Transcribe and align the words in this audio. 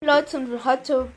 Leute, 0.00 0.36
und 0.36 0.64
heute 0.64 1.10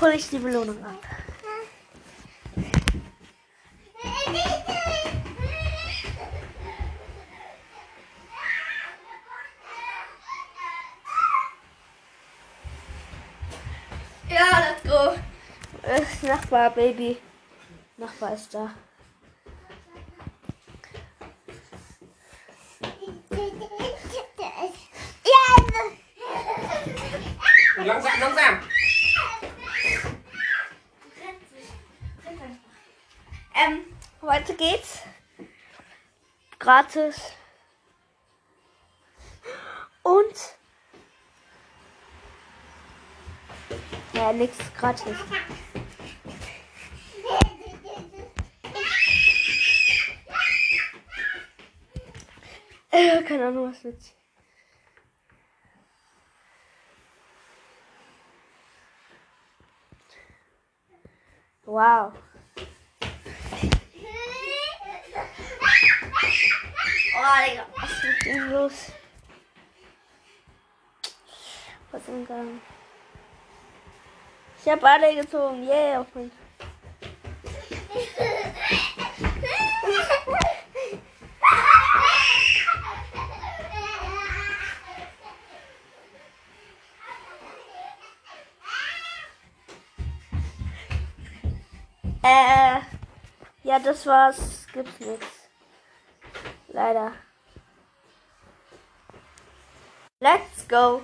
hole 0.00 0.14
ich 0.14 0.28
die 0.28 0.38
Belohnung 0.38 0.84
ab. 0.84 0.98
Ja, 14.28 14.58
let's 14.58 14.82
go. 14.82 15.14
Äh, 15.82 16.26
Nachbar, 16.26 16.70
Baby. 16.70 17.18
Nachbar 17.96 18.34
ist 18.34 18.52
da. 18.52 18.74
Langsam, 27.84 28.20
langsam. 28.20 28.60
Ähm, 33.54 33.84
heute 34.20 34.54
geht's. 34.54 35.00
Gratis. 36.60 37.32
Und. 40.04 40.56
Ja, 44.12 44.32
nix 44.32 44.56
gratis. 44.78 45.16
Äh, 52.92 53.22
keine 53.24 53.48
Ahnung, 53.48 53.72
was 53.72 53.82
mit. 53.82 53.98
Wow. 61.64 62.12
Oh, 67.14 67.36
Digga. 67.46 67.66
Was 67.76 67.90
ist 67.90 68.04
mit 68.04 68.26
ihm 68.26 68.50
los? 68.50 68.92
Was 71.92 72.08
im 72.08 72.26
Gang? 72.26 72.60
Ich 74.60 74.68
habe 74.68 74.88
alle 74.88 75.14
gezogen. 75.14 75.62
Yeah, 75.62 76.00
auf 76.00 76.12
mich. 76.14 76.32
Äh, 92.22 92.80
ja, 93.64 93.78
das 93.80 94.06
war's. 94.06 94.66
Gibt's 94.72 95.00
nichts. 95.00 95.26
Leider. 96.68 97.12
Let's 100.20 100.68
go. 100.68 101.02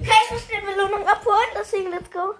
Okay, 0.00 0.10
ich 0.24 0.30
muss 0.32 0.46
die 0.48 0.60
Belohnung 0.60 1.06
abholen, 1.06 1.48
deswegen 1.54 1.90
let's 1.90 2.10
go. 2.10 2.34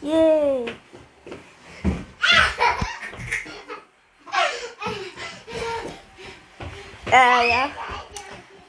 Yay. 0.00 0.45
Äh, 7.06 7.48
ja. 7.50 7.70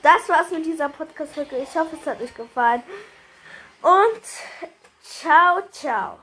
Das 0.02 0.30
war's 0.30 0.52
mit 0.52 0.66
dieser 0.66 0.90
Podcast-Folge. 0.90 1.58
Ich 1.58 1.76
hoffe, 1.76 1.98
es 2.00 2.08
hat 2.08 2.22
euch 2.22 2.34
gefallen. 2.34 2.84
Und 3.82 4.22
ciao, 5.02 5.62
ciao. 5.72 6.20